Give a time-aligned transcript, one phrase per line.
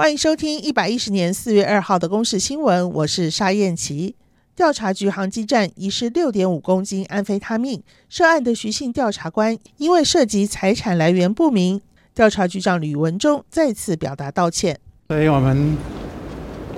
[0.00, 4.16] 欢迎收听一百一十年四月二号的公视新闻，我是沙燕琪。
[4.56, 11.82] 调查局航机站遗失六点五公斤安非他命，涉案的徐姓调查官因为涉及财产来源不明，
[12.14, 14.80] 调查局长吕文忠再次表达道歉。
[15.08, 15.76] 所以我们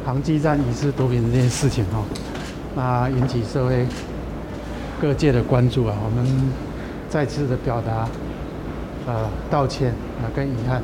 [0.04, 2.04] 航机站遗失毒品这件事情哈，
[2.74, 3.86] 那引起社会
[5.00, 6.26] 各界的关注啊，我们
[7.08, 8.08] 再次的表达
[9.06, 10.82] 呃道歉啊跟遗憾。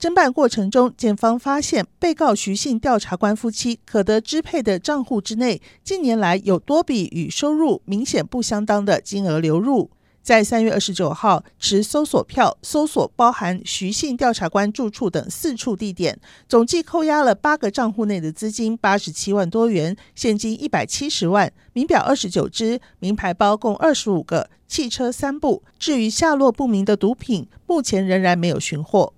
[0.00, 9.90] 侦办过程中，检方发现被告徐姓调查官夫妻可得支配的账户之内，近年来有多笔与收入明显不相当的金额流入。
[10.22, 25.62] 在三月二十九号持搜索票搜索包含徐姓调查官住处等四处地点，总计扣押了八个账户内的资金八十七万多元，现金一百七十万，名表二十九只，名牌包共二十五个，汽车三部。
[25.78, 29.12] 至于下落不明的毒品，目前仍然没有寻获。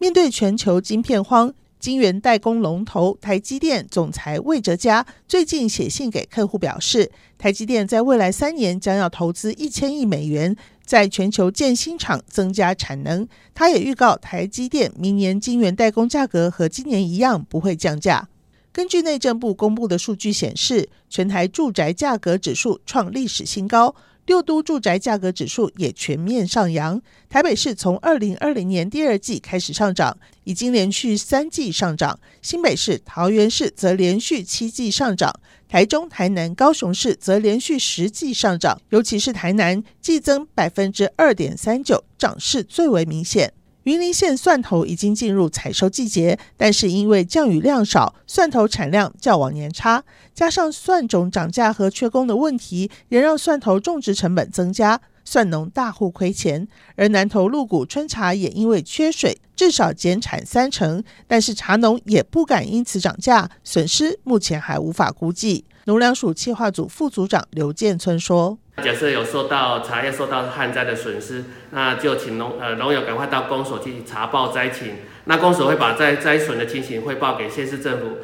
[0.00, 13.28] 面对全球晶片荒，晶圆代工龙头台积电总裁魏哲嘉最近写信给客户，表示台积电在未来三年将要投资一千亿美元，在全球建新厂增加产能。
[13.52, 18.26] 他也预告台积电明年晶圆代工价格和今年一样不会降价。
[18.72, 23.94] 根据内政部公布的数据显示，全台住宅价格指数创历史新高。
[24.26, 35.32] 六都住宅价格指数也全面上扬，台北市从二零二零年第二季开始上涨，已经连续三季上涨；新北市、桃园市则连续七季上涨，
[35.68, 43.52] 台中、台南、高雄市则连续十季上涨，尤其是台南，季增百分之二点三九，涨势最为明显。
[43.84, 56.68] 云林县蒜头已经进入采收季节，但是因为降雨量少，蒜头产量较往年差，加上蒜种涨价和缺工的问题，也让蒜头种植成本增加，蒜农大户亏钱。
[56.94, 65.64] 而南投鹿谷春茶也因为缺水，至少减产三成，但是茶农也不敢因此涨价，损失目前还无法估计。
[65.86, 68.58] 农粮署企划组副组长刘建村说。
[68.80, 74.96] 假设有受到茶叶受到旱灾的损失，那就请农呃农友赶快到公所去查报灾情。
[75.24, 78.16] 那公所会把灾灾损的情形汇报给县市政府。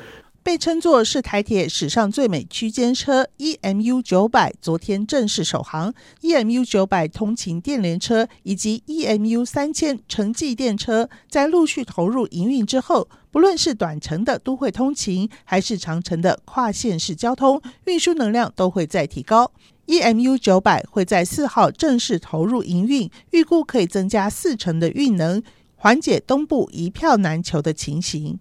[0.42, 5.92] 被称作是台铁史上最美区间车 EMU 九百，昨天正式首航。
[6.22, 19.50] EMU 九百通勤电联车以及 EMU 三千城际电车在陆续投入营运之后，不论是短程的都会通勤，还是长程的跨县市交通，运输能量都会再提高。
[19.86, 25.42] EMU 九百会在四号正式投入营运，预估可以增加四成的运能，
[25.76, 28.38] 缓解东部一票难求的情形。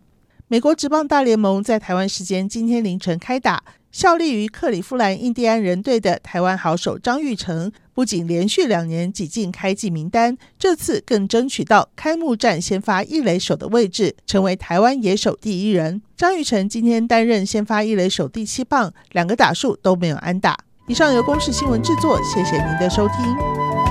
[0.47, 16.01] 美国职棒大联盟在台湾时间今天凌晨开打，效力于克里夫兰印第安人队的台湾好手张玉成，不仅连续两年挤进开季名单，这次更争取到开幕战先发一垒手的位置，成为台湾野手第一人。
[16.17, 20.64] 张玉成今天担任先发一垒手第七棒，两个打数都没有安打。
[20.87, 23.84] 以上由公式新闻制作，谢谢您的收听。